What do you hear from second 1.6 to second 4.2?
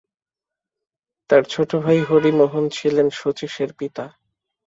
ভাই হরিমোহন ছিলেন শচীশের পিতা।